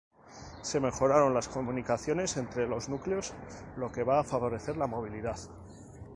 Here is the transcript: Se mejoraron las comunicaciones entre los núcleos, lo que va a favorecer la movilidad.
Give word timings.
Se 0.63 0.79
mejoraron 0.79 1.35
las 1.35 1.47
comunicaciones 1.47 2.35
entre 2.37 2.67
los 2.67 2.89
núcleos, 2.89 3.35
lo 3.77 3.91
que 3.91 4.03
va 4.03 4.19
a 4.19 4.23
favorecer 4.23 4.75
la 4.75 4.87
movilidad. 4.87 5.37